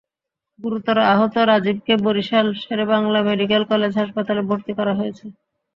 [0.59, 5.25] গুরুতর আহত রাজীবকে বরিশাল শেরেবাংলা মেডিকেল কলেজ হাসপাতালে ভর্তি করা হয়েছে।